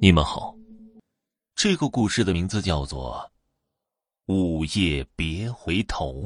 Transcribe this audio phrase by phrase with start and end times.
[0.00, 0.54] 你们好，
[1.56, 3.28] 这个故事的名字叫做
[4.32, 6.22] 《午夜别回头》。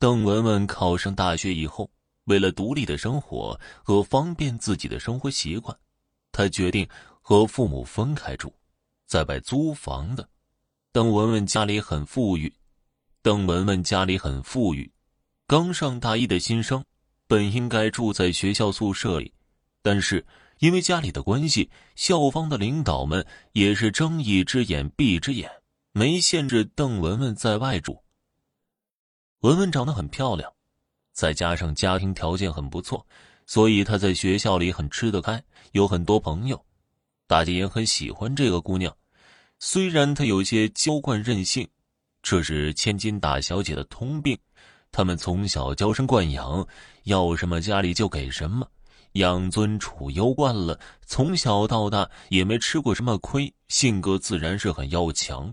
[0.00, 1.88] 邓文文考上大学以后，
[2.24, 5.78] 为了独立的生活和方便自己的生活习惯，
[6.32, 6.88] 他决定
[7.22, 8.52] 和父母分开住，
[9.06, 10.28] 在外租房的。
[10.90, 12.52] 邓文文家里很富裕，
[13.22, 14.90] 邓文文家里很富裕，
[15.46, 16.84] 刚上大一的新生
[17.28, 19.32] 本应该住在学校宿舍里，
[19.80, 20.26] 但是。
[20.64, 25.50] 因为家里的关系，校方的领导们也是睁一只眼闭一只眼，
[25.92, 28.02] 没限制邓文文在外住。
[29.40, 30.50] 文文长得很漂亮，
[31.12, 33.06] 再加上家庭条件很不错，
[33.44, 36.64] 所以她在学校里很吃得开，有很多朋友，
[37.26, 38.96] 大家也很喜欢这个姑娘。
[39.58, 41.68] 虽然她有些娇惯任性，
[42.22, 44.38] 这是千金大小姐的通病，
[44.90, 46.66] 他们从小娇生惯养，
[47.02, 48.66] 要什么家里就给什么。
[49.14, 55.52] 养尊处优惯了，从小到大也没吃过什么亏，性格自然是很要强。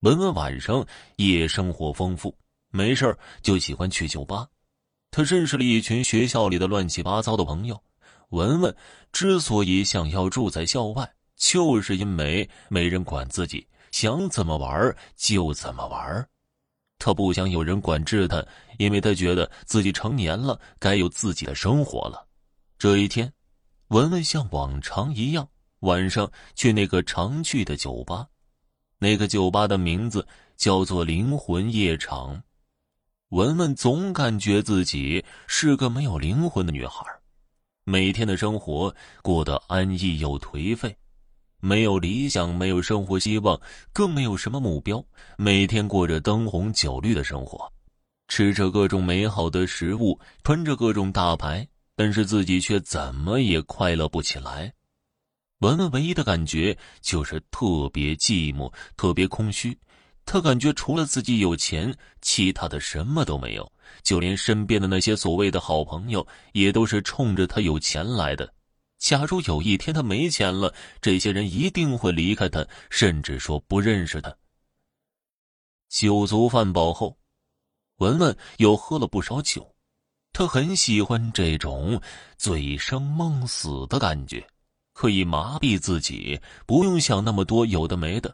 [0.00, 0.86] 文文晚上
[1.16, 2.34] 夜生活丰富，
[2.70, 4.46] 没事就喜欢去酒吧。
[5.10, 7.82] 他认识了一群学校里的乱七八糟的朋友。
[8.30, 8.74] 文文
[9.10, 16.28] 之所以想要住在校外，就是因为没人管自己，想怎么玩就怎么玩。
[16.98, 18.44] 他不想有人管制他，
[18.78, 22.27] 因为他觉得自己成年了，该有自己的生活了。
[22.78, 23.32] 这一天，
[23.88, 25.48] 文文像往常一样
[25.80, 28.28] 晚上去那个常去的酒吧，
[29.00, 30.24] 那个酒吧的名字
[30.56, 32.40] 叫做“灵魂夜场”。
[33.30, 37.04] 文文总感觉自己是个没有灵魂的女孩，
[37.82, 40.96] 每天的生活过得安逸又颓废，
[41.58, 43.60] 没有理想，没有生活希望，
[43.92, 45.04] 更没有什么目标，
[45.36, 47.72] 每天过着灯红酒绿的生活，
[48.28, 51.66] 吃着各种美好的食物，穿着各种大牌。
[51.98, 54.72] 但是自己却怎么也快乐不起来。
[55.58, 59.76] 文文唯一的感觉就是特别寂寞，特别空虚。
[60.24, 63.72] 他感觉除了自己有钱，其他的什么都没有。
[64.04, 68.54] 就连身边的那些所谓的好朋友，也都是冲着他有钱来的。
[68.98, 74.32] 假如有一天他没钱了，这些人一定会离开他，甚至说不认识他。
[75.88, 77.18] 酒足饭饱后，
[77.96, 79.74] 文文又喝了不少酒。
[80.38, 82.00] 他很喜欢这种
[82.36, 84.46] 醉生梦死的感觉，
[84.92, 88.32] 可以麻痹自己，不用想那么多有的没的。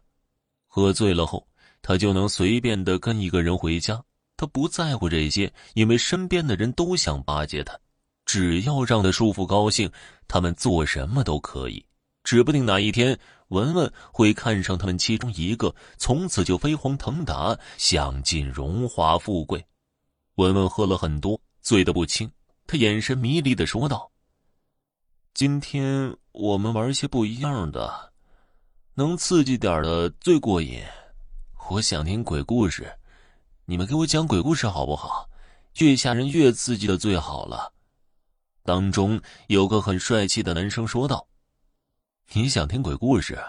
[0.69, 1.49] 喝醉了后，
[1.81, 4.05] 他就能随便的跟一个人回家，
[4.37, 7.75] 他不在乎这些，因为身边的人都想巴结他，
[8.27, 9.91] 只要让他舒服高兴，
[10.29, 11.83] 他们做什么都可以。
[12.23, 19.65] 指不定哪一天，文文会看上他们其中一个，从此就飞黄腾达，享尽荣华富贵。
[20.35, 21.41] 文文喝了很多。
[21.65, 22.31] 醉得不轻，
[22.67, 24.13] 他眼神迷离的说道
[25.33, 28.13] ：“今天我们玩些不一样的，
[28.93, 30.83] 能刺激点的最过瘾。
[31.71, 32.95] 我想听鬼故事，
[33.65, 35.27] 你们给我讲鬼故事好不好？
[35.79, 37.73] 越吓人越刺激的最好了。”
[38.63, 41.27] 当中有个很帅气的男生说道
[42.35, 43.43] ：“你想听鬼故事？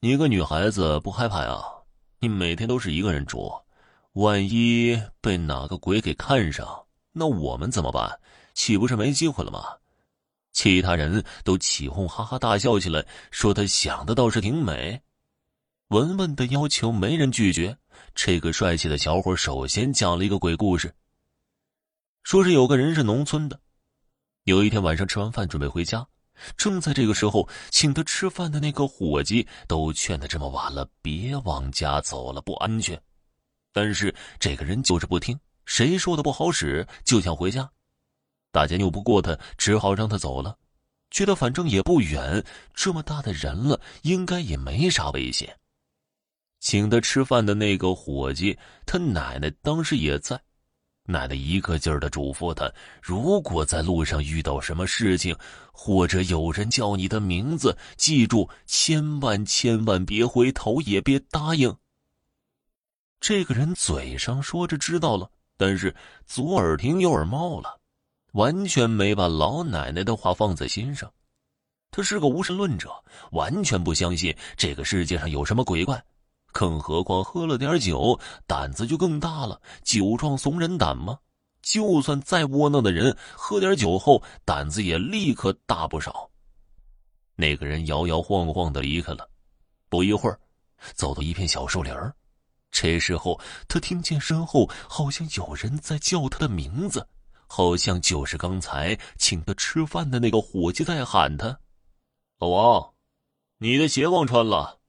[0.00, 1.62] 你一个女孩子不害怕呀？
[2.18, 3.62] 你每天都是一个人住，
[4.14, 6.66] 万一被哪个鬼给看上？”
[7.12, 8.18] 那我们怎么办？
[8.54, 9.64] 岂不是没机会了吗？
[10.52, 15.00] 其他人都起哄，哈哈大笑起来，说他想的倒是挺美。
[15.88, 17.76] 文文的要求没人拒绝。
[18.14, 20.94] 这个帅气的小伙首先讲了一个鬼故事，
[22.22, 23.58] 说是有个人是农村的，
[24.44, 26.06] 有一天晚上吃完饭准备回家，
[26.56, 33.00] 正在这个时候，请他吃饭的那个伙计都劝他这么晚了别往家走了，不安全。
[33.72, 35.38] 但是这个人就是不听。
[35.64, 37.70] 谁说的不好使，就想回家，
[38.50, 40.58] 大家拗不过他，只好让他走了。
[41.10, 45.58] 觉得反正也不远，这么大的人了，应该也没啥危险。
[46.58, 50.40] 请他吃饭的那个伙计，他奶奶当时也在，
[51.04, 55.36] 奶奶一个劲儿的嘱咐他：如果在路上遇到什么事情，
[55.72, 61.76] 或者有人叫你的名字，记住，千万千万别回头，也别答应。
[63.20, 65.30] 这个人嘴上说着知道了。
[65.64, 65.94] 但是
[66.26, 67.78] 左耳听右耳冒了，
[68.32, 71.08] 完全没把老奶奶的话放在心上。
[71.92, 72.92] 他是个无神论者，
[73.30, 76.04] 完全不相信这个世界上有什么鬼怪，
[76.50, 79.62] 更何况喝了点酒，胆子就更大了。
[79.84, 81.16] 酒壮怂人胆吗？
[81.62, 86.28] 就算再窝囊的人，喝点酒后胆子也立刻大不少。
[87.36, 89.30] 那个人摇摇晃晃的离开了，
[89.88, 90.40] 不一会儿，
[90.94, 92.12] 走到一片小树林儿。
[92.72, 93.38] 这时候，
[93.68, 97.06] 他听见身后好像有人在叫他的名字，
[97.46, 101.60] 好像就是刚才请他吃饭的那个伙计在喊他
[102.40, 102.94] ：“老王，
[103.58, 104.80] 你的鞋忘穿了。”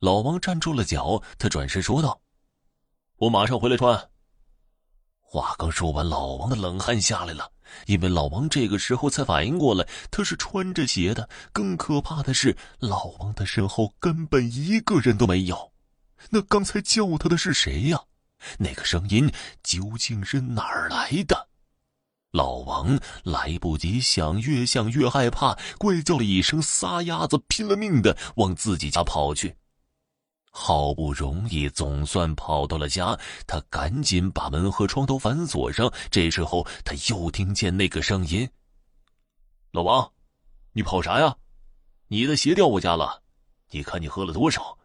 [0.00, 2.20] 老王站住了脚，他转身说道
[3.16, 4.10] ：“我马上回来穿。”
[5.22, 7.50] 话刚说完，老王的冷汗下来了，
[7.86, 11.28] 因为老王这个时候才反应过来，他是穿着鞋的。
[11.52, 15.73] 更可怕的是，老王的身后根本一个人都没有。
[16.30, 18.00] 那刚才叫他的是谁呀？
[18.58, 19.32] 那个声音
[19.62, 21.48] 究竟是哪儿来的？
[22.30, 29.56] 老王来不及想，越想越害怕，怪叫了一声，撒丫子拼了命的往自己家跑去。
[30.50, 35.92] 好不容易总算跑到了家，他赶紧把门和窗都反锁上。
[36.10, 38.48] 这时候他又听见那个声音
[39.72, 40.12] ：“老王，
[40.72, 41.36] 你跑啥呀？
[42.08, 43.22] 你的鞋掉我家了。
[43.70, 44.76] 你看你喝了多少，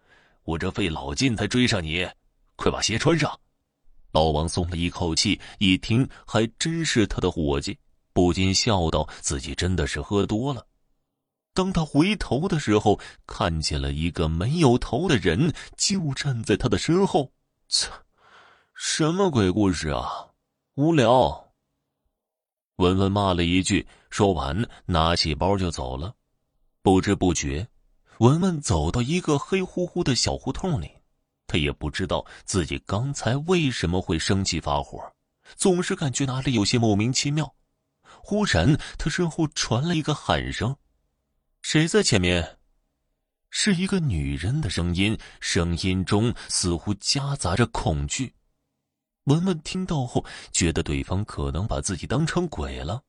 [0.50, 2.08] 我这费老劲才追上你，
[2.56, 3.40] 快把鞋穿上。”
[4.12, 7.78] 老王松了一口气，一听还真是他的伙计，
[8.14, 10.66] 不禁笑道：“自己真的是喝多了。”
[11.54, 17.32] 当他回头的时候，看见了一个没有头的人，就站在他的身后。
[18.74, 20.30] 什么鬼故事啊！
[20.76, 21.52] 无聊。
[22.78, 26.16] 文文骂了一句，说完拿起包就走了。
[26.82, 27.68] 不知不觉，
[28.20, 30.92] 文文走到一个黑乎乎的小胡同里，
[31.48, 35.02] 他也不知道自己刚才为什么会生气发火，
[35.56, 37.56] 总是感觉哪里有些莫名其妙。
[38.22, 40.76] 忽然，他身后传来一个喊声。
[41.62, 42.58] 谁在前面？
[43.52, 48.36] 是一个女人的声音，声音中似乎夹杂着恐惧。
[49.24, 53.02] 文文听到后，觉得对方可能把自己当成鬼了。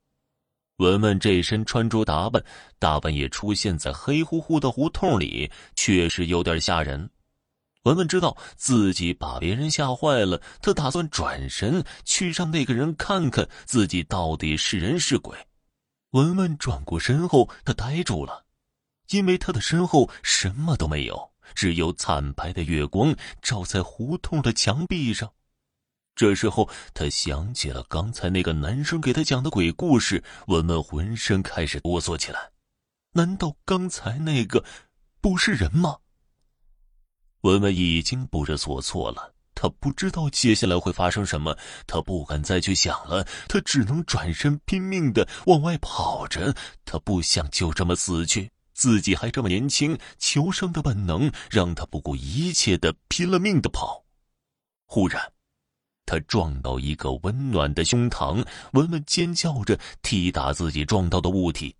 [0.80, 2.42] 文文这身穿着打扮，
[2.78, 7.10] 大半夜出现在黑乎乎的胡同里，确实有点吓人。
[7.82, 15.36] 文文知道自己把别人吓坏了，他打算转身去让那个人看看自己到底是人是鬼。
[16.12, 18.46] 文文转过身后，他呆住了，
[19.10, 25.30] 因为他的身后什么都没有，只有惨白的月光照在胡同的墙壁上。
[26.20, 32.50] 这时候，他想起了刚才那个男生给他讲的鬼故事，文文浑身开始哆嗦起来。
[33.14, 34.62] 难道刚才那个
[35.22, 35.96] 不是人吗？
[37.40, 39.34] 文文已经不知所措了。
[39.54, 41.56] 他不知道接下来会发生什么，
[41.86, 46.54] 他不敢再去想了，他只能转身拼命的往外跑着。
[46.84, 54.04] 他不想就这么死去，自己还这么年轻，求生的本能让他不顾一切的拼了命的跑。
[54.84, 55.32] 忽然，
[56.10, 61.76] 他撞到一个温暖的胸膛，文文尖叫着踢打自己撞到的物体，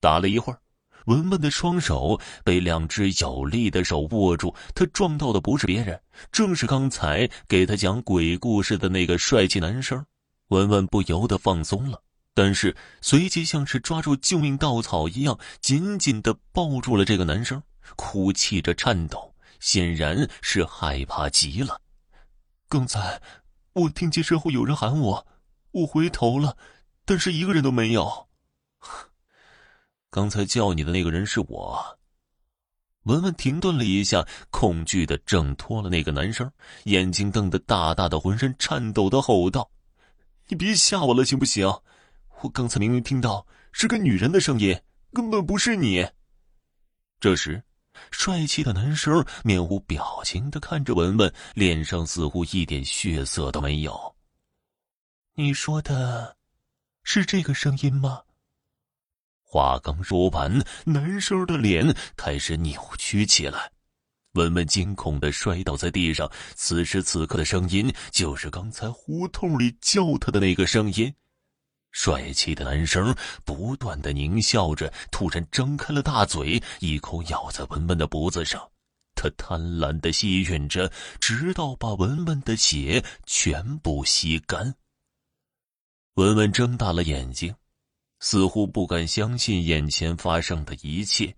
[0.00, 0.58] 打了一会儿。
[1.04, 6.00] 文文的双手被两只有力的手握住，他撞到的不是别人，
[6.32, 10.02] 正是刚才给他讲鬼故事的那个帅气男生。
[10.48, 12.02] 文文不由得放松了，
[12.32, 17.62] 但是随即像是抓住救命稻草一样，紧紧的抱住了这个男生，
[17.94, 21.78] 哭泣着颤抖，显然是害怕极了。
[22.68, 23.20] 刚才
[23.72, 25.26] 我听见身后有人喊我，
[25.70, 26.56] 我回头了，
[27.04, 28.28] 但是一个人都没有。
[30.10, 31.98] 刚才叫你的那个人是我。
[33.04, 36.50] 文文停顿了一下，恐惧的挣脱了那个男生，
[36.84, 39.70] 眼睛瞪得大大的，浑身颤抖的吼道
[40.48, 41.66] ：“你别吓我了，行不行？
[42.42, 44.78] 我刚才明明听到是个女人的声音，
[45.12, 46.06] 根本不是你。”
[47.20, 47.62] 这时，
[48.10, 54.14] 帅气的男生面无表情的看着文文，脸上似乎一点血色都没有。
[55.34, 56.36] 你说的，
[57.02, 58.22] 是这个声音吗？
[59.42, 63.70] 话刚说完，男生的脸开始扭曲起来，
[64.34, 66.30] 文文惊恐的摔倒在地上。
[66.54, 71.12] 此时此刻的声音，就是刚才胡同里叫他的那个声音。
[71.92, 78.70] 帅气的男生不断的狞笑着，突然张开了大嘴，一口咬在文文的脖子上。
[79.14, 84.74] 他贪婪的吸吮着，直到把文文的血全部吸干。
[86.14, 87.54] 文文睁大了眼睛。
[88.22, 91.34] 似乎不敢相信眼前发生的一切，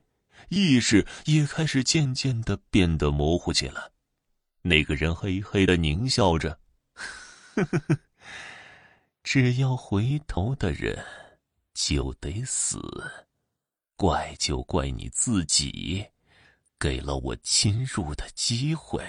[0.48, 3.80] 意识也开始渐渐的变得模糊起来。
[4.62, 6.58] 那个人嘿嘿的狞笑着
[7.54, 7.98] ：“呵呵呵，
[9.22, 11.04] 只要回头的人
[11.74, 12.80] 就得死，
[13.96, 16.06] 怪就怪你自己，
[16.78, 19.04] 给了我侵入的机会。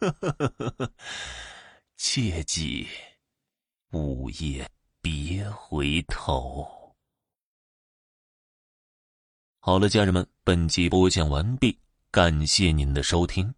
[1.96, 2.88] 切记，
[3.90, 4.70] 午夜。”
[5.04, 6.96] 别回头。
[9.58, 11.78] 好了，家人们，本集播讲完毕，
[12.10, 13.54] 感谢您的收听。